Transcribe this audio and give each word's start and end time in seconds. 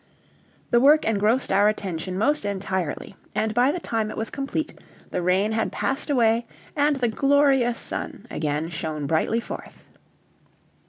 The 0.71 0.79
work 0.79 1.05
engrossed 1.05 1.51
our 1.51 1.69
attention 1.69 2.17
most 2.17 2.43
entirely, 2.43 3.15
and 3.35 3.53
by 3.53 3.71
the 3.71 3.79
time 3.79 4.09
it 4.09 4.17
was 4.17 4.31
complete 4.31 4.73
the 5.11 5.21
rain 5.21 5.51
had 5.51 5.71
passed 5.71 6.09
away 6.09 6.47
and 6.75 6.95
the 6.95 7.07
glorious 7.07 7.77
sun 7.77 8.25
again 8.31 8.69
shone 8.69 9.05
brightly 9.05 9.39
forth. 9.39 9.85